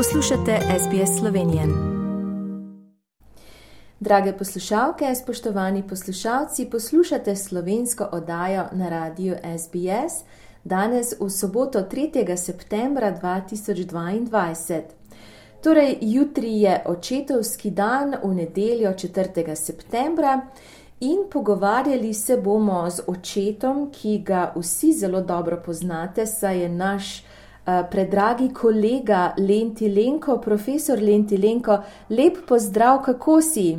Poslušate 0.00 0.58
SBS 0.78 1.18
Slovenije. 1.18 1.62
Drage 4.00 4.32
poslušalke, 4.32 5.14
spoštovani 5.14 5.88
poslušalci, 5.88 6.70
poslušate 6.70 7.36
slovensko 7.36 8.08
oddajo 8.12 8.64
na 8.72 8.88
radiju 8.88 9.36
SBS 9.58 10.24
danes 10.64 11.12
v 11.20 11.30
soboto 11.30 11.78
3. 11.78 12.36
septembra 12.36 13.18
2022. 13.22 14.80
Torej, 15.62 15.98
jutri 16.00 16.60
je 16.60 16.82
očetovski 16.86 17.70
dan, 17.70 18.14
v 18.24 18.34
nedeljo 18.34 18.90
4. 18.90 19.54
septembra. 19.54 20.40
In 21.00 21.18
pogovarjali 21.32 22.14
se 22.14 22.36
bomo 22.36 22.90
z 22.90 23.02
očetom, 23.06 23.90
ki 23.92 24.18
ga 24.18 24.52
vsi 24.56 24.92
zelo 24.92 25.20
dobro 25.20 25.62
poznate, 25.66 26.26
saj 26.26 26.60
je 26.60 26.68
naš 26.68 27.24
predragi 27.90 28.50
kolega 28.54 29.34
Lenti 29.38 29.88
Lenko, 29.88 30.40
profesor 30.40 30.98
Lenti 30.98 31.36
Lenko. 31.36 31.82
Lep 32.10 32.44
pozdrav, 32.48 33.02
kako 33.04 33.40
si? 33.42 33.70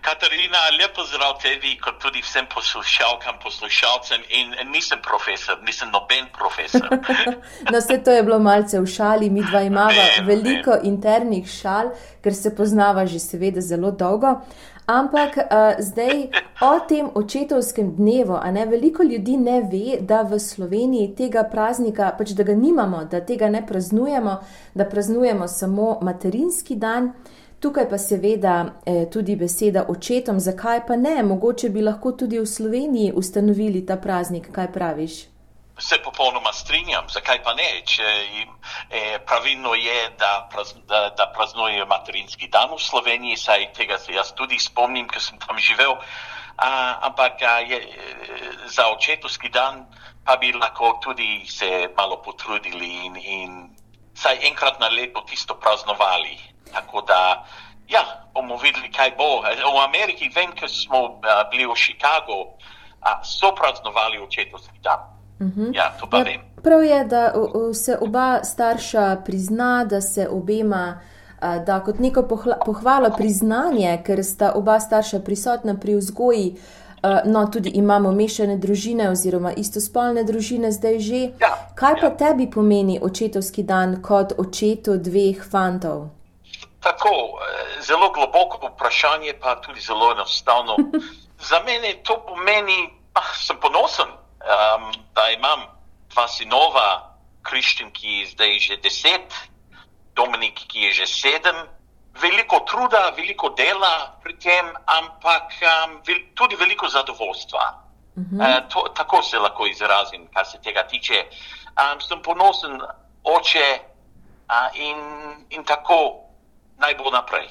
Katarina, 0.00 0.58
lepo 0.78 1.02
zdrav 1.04 1.38
tebi, 1.42 1.72
kot 1.82 1.98
tudi 2.02 2.20
vsem 2.22 2.46
poslušalkam, 2.54 3.38
poslušalcem. 3.42 4.22
In 4.38 4.54
nisem 4.70 5.00
profesor, 5.02 5.58
nisem 5.66 5.90
noben 5.90 6.28
profesor. 6.38 6.86
no, 7.70 7.78
vse 7.78 7.98
to 8.04 8.14
je 8.14 8.22
bilo 8.22 8.38
malce 8.38 8.80
v 8.80 8.86
šali, 8.86 9.30
mi 9.30 9.42
dva 9.42 9.64
imamo 9.66 10.06
veliko 10.28 10.76
vem. 10.76 10.86
internih 10.92 11.50
šal, 11.50 11.90
ker 12.22 12.34
se 12.34 12.54
poznava 12.54 13.06
že 13.06 13.18
seveda 13.18 13.60
zelo 13.60 13.90
dolgo. 13.90 14.36
Ampak 14.86 15.36
uh, 15.36 15.82
zdaj 15.82 16.28
o 16.60 16.78
tem 16.88 17.08
očetovskem 17.14 17.96
dnevu, 17.96 18.38
a 18.42 18.50
ne 18.50 18.66
veliko 18.66 19.02
ljudi 19.02 19.36
ne 19.36 19.60
ve, 19.60 19.98
da 20.00 20.22
v 20.22 20.38
Sloveniji 20.38 21.14
tega 21.18 21.42
praznika, 21.42 22.12
pač 22.18 22.30
da 22.30 22.46
ga 22.46 22.54
nimamo, 22.54 23.04
da 23.10 23.20
tega 23.20 23.50
ne 23.50 23.66
praznujemo, 23.66 24.36
da 24.74 24.84
praznujemo 24.84 25.48
samo 25.48 25.98
materinski 26.02 26.76
dan. 26.76 27.12
Tukaj 27.60 27.88
pa 27.88 27.98
seveda 27.98 28.54
eh, 28.86 29.06
tudi 29.10 29.36
beseda 29.36 29.86
očetom, 29.88 30.40
zakaj 30.40 30.86
pa 30.86 30.96
ne, 30.96 31.22
mogoče 31.22 31.70
bi 31.70 31.82
lahko 31.82 32.12
tudi 32.12 32.38
v 32.38 32.46
Sloveniji 32.46 33.12
ustanovili 33.16 33.86
ta 33.86 33.96
praznik, 33.96 34.52
kaj 34.52 34.72
praviš? 34.72 35.35
Se 35.78 35.98
popolnoma 36.00 36.52
strinjam, 36.56 37.08
zakaj 37.12 37.42
pa 37.44 37.52
ne, 37.54 37.66
če 37.84 38.12
jim 38.32 38.54
eh, 38.88 39.18
pravilno 39.28 39.74
je, 39.76 39.98
da, 40.18 40.48
praz, 40.52 40.72
da, 40.88 41.10
da 41.18 41.26
praznujejo 41.36 41.84
materinski 41.86 42.48
dan 42.48 42.72
v 42.72 42.80
Sloveniji, 42.80 43.36
saj 43.36 43.68
tega 43.76 43.98
se 44.00 44.16
jaz 44.16 44.32
tudi 44.32 44.56
spomnim, 44.58 45.04
ker 45.08 45.20
sem 45.20 45.36
tam 45.42 45.60
živel, 45.60 45.98
a, 46.56 46.70
ampak 47.10 47.44
a, 47.44 47.58
je, 47.60 47.82
za 48.72 48.88
očetovski 48.94 49.52
dan 49.52 49.84
pa 50.26 50.36
bi 50.36 50.52
lahko 50.52 50.98
tudi 51.04 51.46
se 51.46 51.88
malo 51.96 52.22
potrudili 52.22 53.06
in, 53.06 53.16
in 53.16 53.76
saj 54.14 54.40
enkrat 54.42 54.80
na 54.80 54.88
leto 54.88 55.20
tisto 55.20 55.54
praznovali. 55.54 56.38
Tako 56.72 57.00
da, 57.00 57.46
ja, 57.88 58.02
bomo 58.34 58.56
videli, 58.56 58.90
kaj 58.92 59.10
bo. 59.16 59.42
V 59.42 59.78
Ameriki, 59.84 60.28
vem, 60.34 60.52
ker 60.52 60.68
smo 60.68 61.20
bili 61.50 61.66
v 61.66 61.76
Chicagu, 61.76 62.58
so 63.22 63.54
praznovali 63.54 64.18
očetovski 64.18 64.82
dan. 64.82 65.15
Uh 65.40 65.46
mhm. 65.46 65.60
-huh. 65.60 65.76
Ja, 65.76 65.96
to 66.00 66.06
pa 66.10 66.18
ja, 66.18 66.24
vem. 66.24 66.40
Prav 66.62 66.84
je, 66.84 67.04
da 67.04 67.32
se 67.74 67.98
oba 68.00 68.44
starša 68.44 69.16
prizna, 69.24 69.84
da 69.84 70.00
se 70.00 70.28
obema. 70.28 71.00
Da, 71.66 71.80
kot 71.84 71.98
neko 71.98 72.22
pohvalo, 72.66 73.10
priznanje, 73.16 74.02
ker 74.06 74.24
sta 74.24 74.52
oba 74.54 74.80
starša 74.80 75.20
prisotna 75.20 75.76
pri 75.80 75.94
vzgoji, 75.94 76.56
no, 77.24 77.46
tudi 77.46 77.68
imamo 77.68 78.12
mešane 78.12 78.56
družine, 78.56 79.10
oziroma 79.10 79.52
istospolne 79.52 80.24
družine, 80.24 80.72
zdaj 80.72 80.98
že. 80.98 81.22
Ja, 81.40 81.52
Kaj 81.74 81.94
pa 82.00 82.06
ja. 82.06 82.16
tebi 82.16 82.50
pomeni 82.50 82.98
očetovski 83.02 83.62
dan 83.62 84.02
kot 84.02 84.32
očetu 84.38 84.96
dveh 84.96 85.42
fantov? 85.50 86.08
Tako, 86.80 87.10
eh, 87.10 87.82
zelo 87.82 88.10
globoko 88.14 88.70
vprašanje, 88.72 89.34
pa 89.40 89.60
tudi 89.60 89.80
zelo 89.80 90.12
enostavno. 90.12 90.76
Za 91.48 91.60
mene 91.66 91.94
to 92.02 92.16
pomeni, 92.26 92.90
da 93.14 93.20
ah, 93.20 93.34
sem 93.36 93.56
ponosen, 93.60 94.08
um, 94.08 94.92
da 95.26 95.32
imam 95.32 95.60
dva 96.14 96.28
sinova, 96.28 97.16
Kriščen, 97.42 97.90
ki 97.90 98.20
je 98.20 98.26
zdaj 98.34 98.58
že 98.58 98.76
deset, 98.82 99.34
Dominik, 100.14 100.62
ki 100.70 100.86
je 100.86 100.92
že 101.02 101.06
sedem. 101.06 101.58
Veliko 102.16 102.62
truda, 102.64 103.10
veliko 103.16 103.50
dela 103.58 104.16
pri 104.22 104.38
tem, 104.40 104.70
ampak 104.86 105.52
um, 105.60 105.98
vel, 106.06 106.22
tudi 106.34 106.56
veliko 106.56 106.88
zadovoljstva. 106.88 107.64
Uh 108.16 108.24
-huh. 108.24 108.40
uh, 108.40 108.68
to, 108.68 108.88
tako 108.96 109.22
se 109.22 109.38
lahko 109.38 109.66
izrazim, 109.66 110.26
kar 110.34 110.46
se 110.46 110.58
tega 110.64 110.86
tiče. 110.86 111.26
Um, 111.76 112.00
sem 112.00 112.22
ponosen 112.22 112.80
oče 113.24 113.68
uh, 114.48 114.80
in, 114.80 114.96
in 115.50 115.64
tako 115.64 116.24
naj 116.78 116.94
bo 116.94 117.10
naprej. 117.10 117.48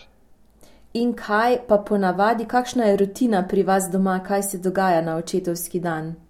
In 0.94 1.14
kaj 1.16 1.68
pa 1.68 1.78
ponavadi, 1.78 2.48
kakšna 2.48 2.86
je 2.86 2.98
rutina 2.98 3.48
pri 3.48 3.64
vas 3.64 3.92
doma, 3.92 4.24
kaj 4.28 4.44
se 4.44 4.58
dogaja 4.58 5.02
na 5.02 5.16
očetovski 5.16 5.80
dan? 5.80 6.25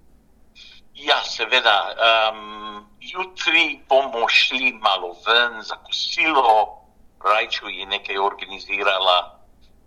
Ja, 0.95 1.21
seveda. 1.23 1.95
Um, 1.95 2.85
jutri 2.99 3.81
bomo 3.89 4.27
šli 4.27 4.73
malo 4.81 5.15
ven 5.27 5.61
za 5.61 5.75
kosilo, 5.75 6.81
rajču 7.23 7.69
je 7.69 7.85
nekaj 7.85 8.17
organizirala, 8.17 9.39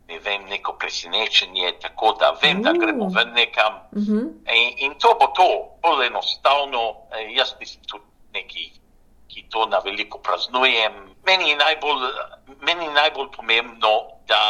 ne 0.08 0.18
vem, 0.18 0.44
neko 0.48 0.72
presenečenje, 0.72 1.72
tako 1.80 2.12
da 2.20 2.30
vem, 2.42 2.58
uh. 2.58 2.64
da 2.64 2.72
gremo 2.72 3.08
ven 3.14 3.32
nekam. 3.32 3.74
Uh 3.92 4.02
mhm. 4.02 4.12
-huh. 4.12 4.54
in, 4.54 4.78
in 4.78 4.98
to 4.98 5.16
bo 5.20 5.26
to, 5.26 5.48
bolj 5.82 6.06
enostavno. 6.06 6.96
E, 7.12 7.32
jaz 7.32 7.54
nisem 7.60 7.82
tudi 7.86 8.04
neki, 8.32 8.72
ki 9.28 9.48
to 9.50 9.66
na 9.66 9.78
veliko 9.78 10.18
praznujem 10.18 11.08
meni 11.28 11.50
je 11.50 11.56
najbolj, 11.56 12.00
meni 12.60 12.84
je 12.84 12.92
najbolj 12.92 13.30
pomembno, 13.36 13.92
da, 14.26 14.42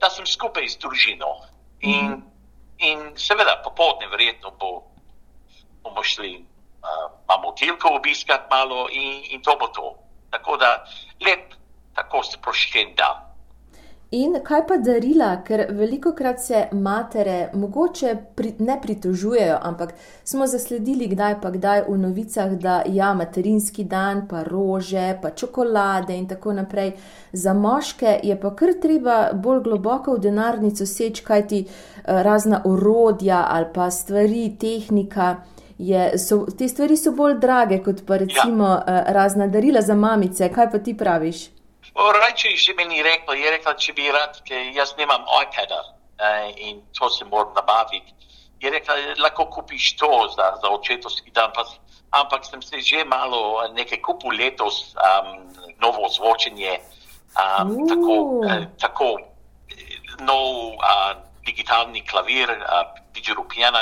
da 0.00 0.10
sem 0.10 0.26
skupaj 0.26 0.68
z 0.68 0.80
družino. 0.82 1.32
In, 1.80 2.06
mm. 2.06 2.22
in 2.78 3.04
seveda, 3.16 3.58
popoldne, 3.64 4.08
verjetno 4.12 4.52
bo, 4.60 4.72
bomo 5.88 6.02
šli, 6.02 6.34
uh, 6.38 7.06
imamo 7.24 7.52
tilko 7.52 7.94
obiskati 7.96 8.50
malo 8.50 8.88
in, 8.92 9.24
in 9.30 9.42
to 9.42 9.56
bo 9.60 9.66
to. 9.66 9.94
Tako 10.30 10.56
da 10.56 10.84
lep, 11.24 11.54
tako 11.94 12.22
sproščen 12.22 12.94
dan. 12.96 13.28
In 14.10 14.38
kaj 14.40 14.62
pa 14.64 14.76
darila, 14.80 15.26
ker 15.44 15.66
veliko 15.76 16.14
krat 16.16 16.38
se 16.40 16.60
matere 16.72 17.50
mogoče 17.52 18.14
pri, 18.36 18.54
ne 18.64 18.78
pritožujejo, 18.80 19.58
ampak 19.62 19.92
smo 20.24 20.46
zasledili 20.48 21.10
kdaj 21.10 21.36
pa 21.42 21.50
kdaj 21.52 21.82
v 21.88 21.96
novicah, 22.00 22.54
da 22.56 22.78
ja, 22.88 23.10
materinski 23.14 23.84
dan, 23.84 24.22
pa 24.30 24.46
rože, 24.48 25.18
pa 25.22 25.30
čokolade 25.30 26.16
in 26.16 26.24
tako 26.28 26.56
naprej. 26.56 26.94
Za 27.32 27.52
moške 27.52 28.16
je 28.24 28.38
pa 28.40 28.54
kar 28.56 28.72
treba 28.82 29.18
bolj 29.34 29.60
globoko 29.68 30.16
v 30.16 30.24
denarnico 30.24 30.86
seč, 30.86 31.20
kajti 31.20 31.66
razna 32.06 32.62
orodja 32.64 33.44
ali 33.50 33.68
pa 33.74 33.90
stvari, 33.90 34.56
tehnika. 34.60 35.34
Je, 35.78 36.18
so, 36.18 36.42
te 36.58 36.66
stvari 36.68 36.96
so 36.98 37.12
bolj 37.14 37.36
drage 37.38 37.78
kot 37.84 38.02
pa 38.06 38.16
recimo 38.18 38.66
ja. 38.66 38.82
Eh, 38.86 39.12
razna 39.14 39.46
darila 39.46 39.80
za 39.80 39.94
mamice. 39.94 40.50
Kaj 40.54 40.70
pa 40.72 40.78
ti 40.78 40.96
praviš? 40.96 41.48
Rajče 41.94 42.48
je 42.48 42.56
že 42.56 42.74
meni 42.74 43.02
rekla, 43.02 43.34
je 43.34 43.50
rekla, 43.50 43.74
če 43.74 43.92
bi 43.92 44.10
rad, 44.12 44.40
ker 44.46 44.70
jaz 44.74 44.94
nimam 44.98 45.24
iPada 45.42 45.80
eh, 46.18 46.52
in 46.56 46.82
to 46.98 47.10
se 47.10 47.24
moram 47.24 47.54
nabaviti. 47.54 48.14
Je 48.60 48.70
rekla, 48.70 48.94
lahko 49.18 49.46
kupiš 49.46 49.96
to 49.96 50.10
za, 50.36 50.52
za 50.62 50.68
očetovski 50.68 51.30
dan, 51.30 51.50
pa, 51.54 51.64
ampak 52.10 52.44
sem 52.44 52.62
se 52.62 52.80
že 52.80 53.04
malo 53.04 53.62
eh, 53.64 53.72
nekaj 53.74 54.02
kupil 54.02 54.30
letos, 54.30 54.94
um, 54.94 55.46
novo 55.78 56.08
zvočenje, 56.08 56.78
um, 57.38 57.70
uh. 57.70 57.88
tako, 57.88 58.14
eh, 58.50 58.66
tako 58.78 59.18
nov 60.20 60.74
uh, 60.74 61.14
digitalni 61.46 62.02
klavir, 62.06 62.50
uh, 62.50 62.98
Digital 63.14 63.44
Piano. 63.48 63.78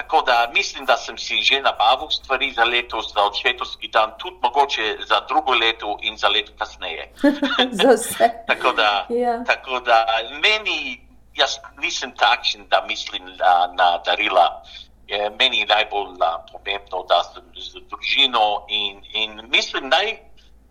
Tako 0.00 0.22
da 0.22 0.50
mislim, 0.54 0.86
da 0.86 0.96
sem 0.96 1.18
si 1.18 1.42
že 1.42 1.60
nabavil 1.60 2.08
stvari 2.10 2.52
za 2.52 2.64
letos, 2.64 3.12
za 3.14 3.20
očetovski 3.24 3.88
dan, 3.88 4.12
tudi 4.18 4.36
mogoče 4.42 4.96
za 5.08 5.20
drugo 5.28 5.52
leto 5.54 5.98
in 6.02 6.16
za 6.16 6.28
leto 6.28 6.52
kasneje. 6.58 7.12
za 7.80 7.88
vse. 7.88 8.30
tako, 8.50 8.72
da, 8.72 9.06
ja. 9.10 9.44
tako 9.44 9.80
da 9.80 10.06
meni, 10.42 11.00
jaz 11.34 11.58
nisem 11.80 12.12
takšen, 12.16 12.64
da 12.68 12.84
mislim 12.88 13.22
na, 13.26 13.72
na 13.76 13.98
darila. 13.98 14.62
Je 15.06 15.30
meni 15.38 15.58
je 15.58 15.66
najbolj 15.66 16.16
pomembno, 16.52 17.04
da 17.08 17.22
sem 17.24 17.44
z 17.56 17.80
družino 17.90 18.64
in, 18.68 19.02
in 19.12 19.40
mislim, 19.52 19.88
naj 19.88 20.29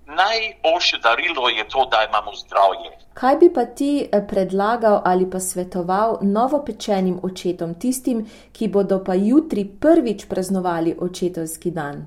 najboljše 0.10 0.98
darilo 0.98 1.50
je 1.50 1.68
to, 1.70 1.86
da 1.92 2.06
imamo 2.10 2.36
zdravje. 2.36 2.98
Kaj 3.14 3.36
bi 3.36 3.54
pa 3.54 3.66
ti 3.66 4.10
eh, 4.12 4.28
predlagal 4.28 5.02
ali 5.06 5.30
pa 5.30 5.40
svetoval 5.40 6.18
novopečenim 6.22 7.20
očetom, 7.24 7.80
tistim, 7.80 8.30
ki 8.52 8.68
bodo 8.68 9.04
pa 9.04 9.14
jutri 9.14 9.66
prvič 9.82 10.26
praznovali 10.30 10.98
očetovski 11.02 11.72
dan? 11.72 12.06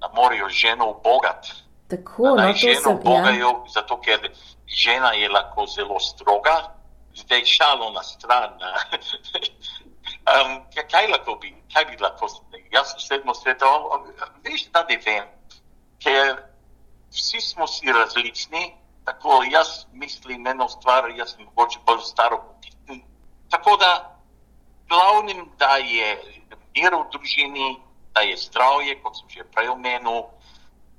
Da 0.00 0.10
morajo 0.14 0.48
ženo 0.48 0.90
ubogati. 0.90 1.52
Tako, 1.88 2.34
da 2.36 2.46
no, 2.46 2.52
ženo 2.52 2.80
sem, 2.80 2.96
ubogajo, 2.96 3.48
ja. 3.48 3.64
zato 3.68 4.00
ker 4.00 4.30
žena 4.66 5.12
je 5.12 5.28
lahko 5.28 5.66
zelo 5.66 6.00
stroga, 6.00 6.56
zdaj 7.14 7.44
šalo 7.44 7.90
na 7.90 8.02
stran. 8.02 8.50
um, 10.28 10.60
kaj 10.90 11.06
lahko 11.06 11.38
bi, 11.40 11.54
kaj 11.74 11.84
bi 11.84 11.96
lahko, 12.02 12.28
jaz 12.72 12.92
sem 12.92 13.00
sedmo 13.00 13.34
svetoval, 13.34 14.04
veš, 14.44 14.68
da 14.72 14.84
ne 14.88 15.00
vem, 15.06 15.24
ker 16.04 16.36
vsi 17.10 17.40
smo 17.40 17.66
si 17.66 17.92
različni, 17.92 18.74
tako 19.04 19.42
jaz 19.50 19.68
mislim 19.92 20.46
eno 20.46 20.68
stvar, 20.68 21.10
jaz 21.16 21.34
sem 21.34 21.44
mogoče 21.44 21.78
bolj 21.86 22.00
staro 22.04 22.42
potitni. 22.46 23.04
Tako 23.50 23.76
da 23.76 24.18
glavnim, 24.88 25.50
da 25.58 25.76
je 25.76 26.22
mir 26.76 26.94
v 26.94 27.04
družini, 27.12 27.76
da 28.14 28.20
je 28.20 28.36
zdravje, 28.36 29.02
kot 29.02 29.16
sem 29.16 29.28
že 29.28 29.44
prej 29.54 29.68
omenil, 29.68 30.22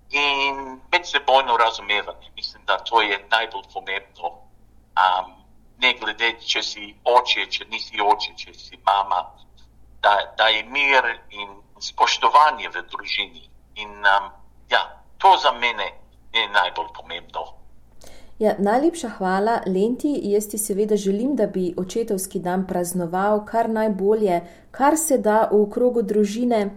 in 0.10 0.82
medsebojno 0.92 1.58
razumevanje. 1.58 2.32
Mislim, 2.36 2.66
da 2.66 2.78
to 2.78 3.02
je 3.02 3.26
najbolj 3.32 3.64
pomembno. 3.74 4.30
Um, 4.30 5.34
ne 5.78 5.94
glede, 5.94 6.34
če 6.42 6.64
si 6.64 6.96
oče, 7.04 7.46
če 7.46 7.66
nisi 7.70 8.02
oče, 8.02 8.34
če 8.36 8.54
si 8.54 8.80
mama, 8.86 9.22
da, 10.02 10.34
da 10.38 10.48
je 10.48 10.64
mir 10.64 11.06
in 11.30 11.62
spoštovanje 11.80 12.70
v 12.70 12.84
družini. 12.92 13.46
In 13.76 13.90
um, 13.90 14.32
ja, 14.70 14.82
to 15.18 15.38
za 15.38 15.52
mene 15.52 15.99
je 16.34 16.50
najbolj 16.50 16.88
pomembno. 16.96 17.60
Ja, 18.40 18.56
najlepša 18.60 19.10
hvala, 19.18 19.62
Lenti. 19.66 20.20
Jaz 20.24 20.48
ti 20.48 20.58
seveda 20.58 20.96
želim, 20.96 21.36
da 21.36 21.48
bi 21.48 21.74
očetovski 21.78 22.40
dan 22.40 22.68
praznoval 22.68 23.46
kar 23.46 23.70
najbolje, 23.70 24.42
kar 24.72 24.98
se 24.98 25.18
da 25.18 25.50
v 25.52 25.66
krogu 25.70 26.02
družine. 26.02 26.70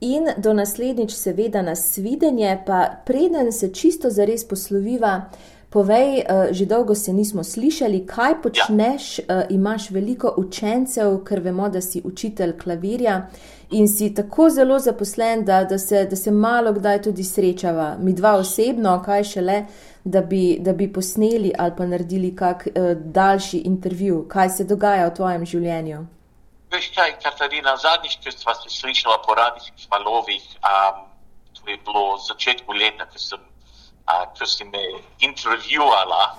In 0.00 0.26
do 0.36 0.52
naslednjič, 0.52 1.12
seveda, 1.12 1.62
nas 1.62 1.98
videnje, 1.98 2.58
pa 2.66 2.90
preden 3.06 3.52
se 3.52 3.72
čisto 3.74 4.10
zares 4.10 4.48
posloviva, 4.48 5.30
povej, 5.76 6.24
uh, 6.24 6.48
že 6.56 6.64
dolgo 6.64 6.94
se 6.94 7.12
nismo 7.12 7.44
slišali, 7.44 8.06
kaj 8.08 8.40
počneš. 8.42 9.18
Uh, 9.18 9.44
imaš 9.52 9.90
veliko 9.92 10.32
učencev, 10.40 11.18
ker 11.28 11.42
vemo, 11.44 11.68
da 11.68 11.82
si 11.84 12.00
učitelj 12.04 12.56
klavirja 12.62 13.26
in 13.76 13.88
si 13.88 14.14
tako 14.14 14.48
zelo 14.50 14.78
zaposlen, 14.78 15.44
da, 15.44 15.64
da, 15.64 15.78
se, 15.78 16.06
da 16.08 16.16
se 16.16 16.30
malo 16.30 16.72
kdaj 16.72 17.02
tudi 17.02 17.24
srečava. 17.24 17.96
Mi 18.00 18.14
dva 18.16 18.36
osebno, 18.40 19.02
kaj 19.04 19.24
šele, 19.24 19.58
da 20.04 20.20
bi, 20.20 20.56
da 20.60 20.72
bi 20.72 20.88
posneli 20.92 21.52
ali 21.58 21.72
pa 21.76 21.86
naredili 21.86 22.30
kak 22.36 22.68
uh, 22.68 22.96
daljši 22.96 23.58
intervju, 23.68 24.24
kaj 24.28 24.50
se 24.50 24.64
dogaja 24.64 25.10
v 25.10 25.14
tvojem 25.18 25.44
življenju. 25.44 26.06
Veš 26.72 26.88
kaj, 26.94 27.18
Katarina, 27.22 27.76
zadnjič, 27.76 28.16
ko 28.24 28.32
sva 28.32 28.54
se 28.62 28.72
slišala 28.72 29.20
po 29.26 29.36
radijskih 29.36 29.90
valovih, 29.92 30.46
um, 30.64 31.04
to 31.52 31.68
je 31.70 31.76
bilo 31.84 32.14
v 32.14 32.24
začetku 32.24 32.72
leta, 32.72 33.06
ko, 33.12 33.20
sem, 33.20 33.44
uh, 34.06 34.24
ko 34.38 34.46
si 34.46 34.64
me 34.64 34.82
intervjuvala. 35.20 36.36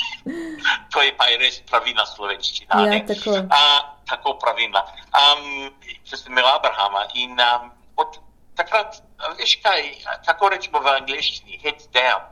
to 0.92 1.02
je 1.02 1.12
pa 1.16 1.26
je 1.30 1.38
res 1.38 1.60
pravilna 1.70 2.06
slovenščina. 2.06 2.80
Ja, 2.86 3.00
tako. 3.06 3.30
Uh, 3.30 3.80
tako 4.08 4.34
pravilna. 4.42 4.82
Um, 5.14 5.70
ko 6.10 6.16
sem 6.16 6.32
imela 6.32 6.56
Abrahama 6.58 7.06
in 7.14 7.38
um, 7.38 7.70
od 7.96 8.18
takrat, 8.56 9.02
veš 9.38 9.56
kaj, 9.62 9.82
kako 10.26 10.50
rečemo 10.54 10.82
v 10.82 10.94
angliščini, 11.00 11.60
heads 11.62 11.88
down. 11.94 12.26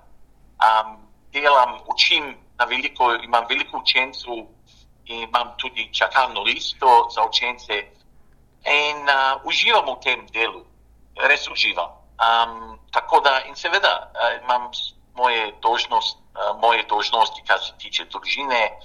Um, 0.59 0.97
delam, 1.33 1.79
učim 1.87 2.35
na 2.59 2.67
veliko, 2.67 3.15
imam 3.23 3.47
veliko 3.49 3.79
učencev 3.79 4.47
imam 5.09 5.49
tudi 5.57 5.89
čakalno 5.93 6.43
listo 6.43 7.09
za 7.15 7.25
učence 7.25 7.75
in 8.65 8.97
uh, 9.09 9.41
uživam 9.45 9.87
v 9.87 10.01
tem 10.05 10.27
delu, 10.33 10.65
res 11.17 11.49
uživam. 11.49 11.89
Um, 12.19 12.79
tako 12.91 13.21
da, 13.21 13.41
in 13.47 13.55
seveda, 13.57 14.11
uh, 14.11 14.43
imam 14.43 14.71
moje, 15.15 15.53
dožnost, 15.63 16.19
uh, 16.19 16.61
moje 16.61 16.83
dožnosti, 16.89 17.43
kar 17.47 17.59
se 17.63 17.73
tiče 17.79 18.05
družine. 18.05 18.79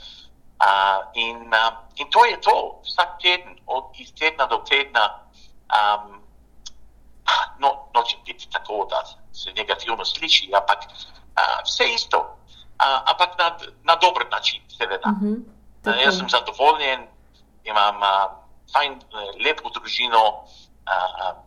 Uh, 0.62 1.01
in, 1.13 1.38
uh, 1.50 1.74
in 1.95 2.09
to 2.09 2.25
je 2.25 2.41
to, 2.41 2.81
vsak 2.85 3.18
teden, 3.21 3.57
od 3.65 3.83
iz 3.97 4.13
tedna 4.13 4.45
do 4.45 4.57
tedna. 4.69 5.09
Um, 5.74 6.21
no, 7.59 7.89
nočem 7.94 8.19
biti 8.25 8.50
tako, 8.51 8.85
da 8.89 9.01
se 9.33 9.53
negativno 9.53 10.06
sliši, 10.06 10.51
ampak 10.53 10.86
uh, 10.86 11.63
vse 11.65 11.89
isto, 11.94 12.19
uh, 12.19 13.01
ampak 13.09 13.38
na, 13.38 13.57
na 13.83 13.95
dober 13.95 14.29
način, 14.31 14.62
seveda. 14.77 15.09
Uh 15.09 15.21
-huh. 15.21 15.44
Tako. 15.83 16.00
Jaz 16.00 16.18
sem 16.18 16.29
zadovoljen, 16.29 17.07
imam 17.63 17.95
uh, 17.95 18.31
fajn, 18.74 19.01
lepo 19.45 19.69
družino, 19.69 20.24
uh, 20.88 21.44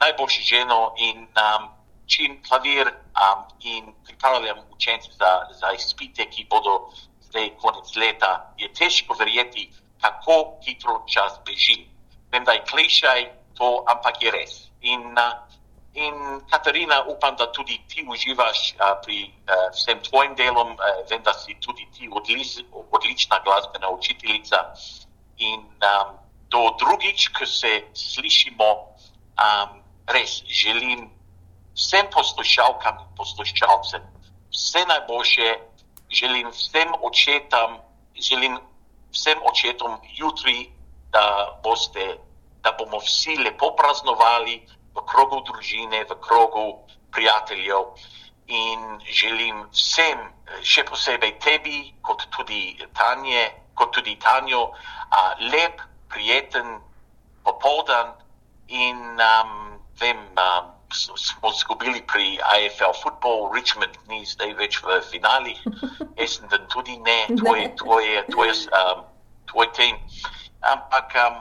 najboljši 0.00 0.42
ženo 0.42 0.94
in 0.98 1.26
um, 1.26 1.68
čim 2.06 2.42
klavir 2.48 2.88
um, 2.88 3.44
in 3.60 3.94
pripravljam 4.04 4.58
učence 4.74 5.10
za, 5.12 5.40
za 5.60 5.72
izpite, 5.72 6.30
ki 6.30 6.46
bodo 6.50 6.90
zdaj 7.20 7.50
konec 7.60 7.96
leta. 7.96 8.54
Je 8.58 8.72
težko 8.72 9.14
verjeti, 9.14 9.70
kako 10.00 10.58
hitro 10.64 11.02
čas 11.08 11.40
beži. 11.46 11.86
Vem, 12.32 12.44
da 12.44 12.52
je 12.52 12.64
klišaj 12.70 13.30
to, 13.58 13.84
ampak 13.88 14.22
je 14.22 14.30
res. 14.30 14.62
In, 14.80 15.12
uh, 15.12 15.46
In 15.96 16.40
Katarina, 16.50 17.04
upam, 17.08 17.36
da 17.36 17.52
tudi 17.52 17.80
ti 17.88 18.04
uživaš 18.04 18.74
uh, 18.76 19.00
pri 19.00 19.32
uh, 19.48 19.72
vsem 19.72 20.02
tvojim 20.04 20.34
delom. 20.36 20.76
Uh, 20.76 21.00
vem, 21.08 21.22
da 21.24 21.32
si 21.32 21.56
tudi 21.60 21.88
ti 21.96 22.08
odlič, 22.12 22.60
odlična 22.92 23.40
glasbena 23.44 23.88
učiteljica. 23.88 24.76
In 25.38 25.64
um, 25.64 26.18
do 26.52 26.76
drugič, 26.78 27.28
ko 27.32 27.46
se 27.46 27.88
slišimo, 27.94 28.68
um, 29.40 29.80
res 30.06 30.42
želim 30.46 31.10
vsem 31.74 32.06
poslušalkam 32.10 32.98
in 32.98 33.16
poslušalcem 33.16 34.02
vse 34.56 34.86
najboljše, 34.86 35.58
želim 36.10 36.48
vsem 36.50 36.94
očetom, 37.02 37.78
želim 38.28 38.58
vsem 39.12 39.38
očetom 39.50 40.00
jutri, 40.14 40.70
da, 41.12 41.58
boste, 41.62 42.18
da 42.62 42.72
bomo 42.78 42.98
vsi 42.98 43.36
lepo 43.36 43.76
praznovali 43.76 44.66
v 44.94 45.04
krogu 45.10 45.40
družine, 45.40 46.04
v 46.04 46.20
krogu 46.20 46.66
prijateljev. 47.12 47.84
In 48.46 49.00
želim 49.10 49.64
vsem, 49.72 50.18
še 50.62 50.84
posebej 50.86 51.38
tebi, 51.42 51.78
kot 52.02 52.22
tudi 52.36 52.78
Tanje, 52.94 53.50
kot 53.74 53.90
tudi 53.92 54.16
Tanjo, 54.22 54.70
lep, 55.52 55.82
prijeten 56.08 56.78
popoldan. 57.44 58.14
In 58.68 59.20
um, 59.22 59.65
vem, 60.00 60.18
um, 60.36 60.72
smo 60.92 61.50
izgubili 61.50 62.02
pri 62.06 62.38
AFL 62.42 62.94
football, 63.02 63.50
Richmond 63.54 63.96
ni 64.08 64.24
zdaj 64.26 64.54
več 64.54 64.80
v 64.82 65.00
finalih, 65.10 65.58
Essendon 66.22 66.66
tudi 66.72 66.96
ne, 66.98 67.26
tvoj, 67.36 67.72
tvoj, 67.80 68.24
tvoj, 68.30 68.50
um, 68.70 69.04
tvoj 69.50 69.70
tem. 69.72 69.98
Ampak 70.66 71.16
um, 71.26 71.40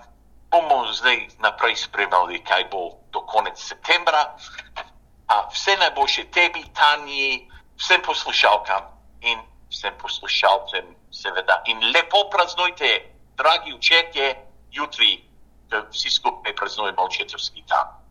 bomo 0.51 0.85
zdaj 0.93 1.27
naprej 1.39 1.75
spremljali, 1.75 2.43
kaj 2.43 2.69
bo 2.71 2.97
do 3.11 3.21
konca 3.21 3.55
septembra. 3.55 4.35
A 5.27 5.47
vse 5.49 5.77
najboljše 5.81 6.29
tebi, 6.31 6.63
Tanji, 6.73 7.49
vsem 7.77 8.01
poslušalkam 8.05 8.83
in 9.21 9.39
vsem 9.73 9.93
poslušalcem, 10.01 10.95
seveda. 11.11 11.61
In 11.65 11.81
lepo 11.91 12.29
praznujte, 12.29 12.91
dragi 13.37 13.73
učetje, 13.73 14.35
jutri, 14.71 15.23
vsi 15.89 16.09
skupaj 16.09 16.55
praznujemo 16.55 17.01
očetovski 17.01 17.63
dan. 17.67 18.04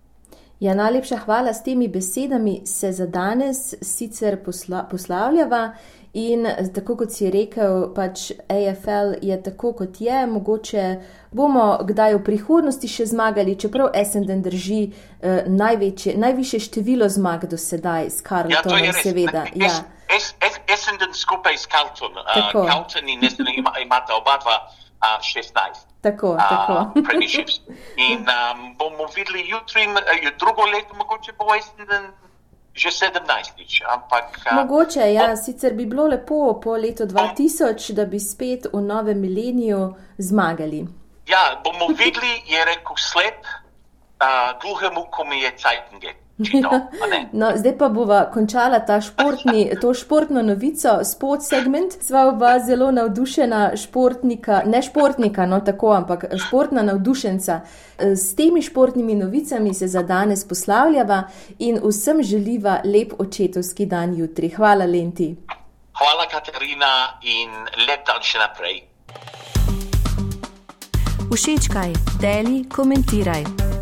Ja, 0.60 0.74
najlepša 0.74 1.16
hvala 1.16 1.54
s 1.54 1.62
temi 1.62 1.88
besedami. 1.88 2.62
Se 2.66 2.92
za 2.92 3.06
danes 3.06 3.74
sicer 3.82 4.44
posla, 4.44 4.86
poslavljava 4.90 5.74
in 6.14 6.46
tako 6.74 6.96
kot 6.96 7.10
si 7.12 7.30
rekel, 7.30 7.88
pač 7.94 8.30
AFL 8.48 9.16
je 9.22 9.42
tako 9.42 9.72
kot 9.72 10.00
je, 10.00 10.26
mogoče 10.26 10.84
bomo 11.32 11.64
kdaj 11.82 12.14
v 12.14 12.20
prihodnosti 12.24 12.88
še 12.88 13.08
zmagali, 13.10 13.56
čeprav 13.58 13.90
Essendon 13.98 14.42
drži 14.42 14.84
uh, 14.86 15.42
največje, 15.50 16.14
najviše 16.22 16.62
število 16.68 17.08
zmag 17.10 17.48
do 17.50 17.58
sedaj 17.58 18.10
s 18.14 18.22
Carltonom, 18.22 18.86
ja, 18.86 18.94
seveda. 18.94 19.44
Ja. 19.58 19.74
Essendon 20.70 21.10
skupaj 21.18 21.58
s 21.58 21.66
Carlton, 21.66 22.14
uh, 22.14 22.52
Carlton 22.54 23.10
in 23.10 23.24
Essendon 23.24 23.58
ima, 23.58 23.74
imata 23.82 24.14
oba 24.14 24.38
dva 24.38 24.60
uh, 25.04 25.20
16. 25.20 25.84
Tako, 26.00 26.36
tako. 26.36 26.92
In 28.08 28.26
um, 28.28 28.76
bomo 28.78 29.06
videli 29.16 29.48
jutri, 29.48 29.86
drugo 30.38 30.62
leto, 30.64 30.94
mogoče 30.94 31.32
bo 31.38 31.54
Essendon 31.54 32.12
že 32.74 32.88
17. 32.90 33.86
Ampak, 33.86 34.38
Mogoče, 34.52 35.12
ja, 35.12 35.28
bo, 35.28 35.36
sicer 35.36 35.74
bi 35.74 35.86
bilo 35.86 36.06
lepo 36.06 36.60
po 36.62 36.76
letu 36.76 37.06
2000, 37.06 37.92
da 37.94 38.04
bi 38.04 38.18
spet 38.20 38.66
v 38.72 38.80
novem 38.82 39.20
mileniju 39.20 39.94
zmagali. 40.18 40.82
Ja, 41.26 41.60
bomo 41.64 41.86
videli, 41.94 42.42
je 42.46 42.64
rekel 42.64 42.96
slep, 42.98 43.46
uh, 43.46 44.58
gluhemu, 44.60 45.06
ko 45.10 45.24
mi 45.24 45.40
je 45.42 45.52
cajtnge. 46.38 47.28
No, 47.32 47.50
zdaj 47.56 47.78
pa 47.78 47.88
bova 47.88 48.30
končala 48.30 49.00
športni, 49.00 49.70
to 49.80 49.94
športno 49.94 50.42
novico, 50.42 51.04
sport 51.04 51.42
segment. 51.42 51.96
Sva 52.02 52.28
oba 52.28 52.58
zelo 52.58 52.90
navdušena 52.90 53.76
športnika, 53.76 54.62
ne 54.66 54.82
športnika, 54.82 55.46
no 55.46 55.60
tako, 55.60 55.92
ampak 55.92 56.24
športna 56.46 56.82
navdušenca. 56.82 57.60
S 57.98 58.34
temi 58.34 58.62
športnimi 58.62 59.14
novicami 59.14 59.74
se 59.74 59.88
za 59.88 60.02
danes 60.02 60.48
poslavljava 60.48 61.22
in 61.58 61.78
vsem 61.82 62.22
želiva 62.22 62.80
lep 62.84 63.12
očetovski 63.18 63.86
dan 63.86 64.14
jutri. 64.14 64.48
Hvala, 64.48 64.84
Lenti. 64.84 65.36
Hvala, 65.94 66.26
Katarina, 66.30 67.20
in 67.22 67.50
lep 67.86 68.06
dan 68.06 68.22
še 68.22 68.38
naprej. 68.38 68.82
Všečkaj, 71.34 71.94
deli, 72.20 72.64
komentiraj. 72.70 73.63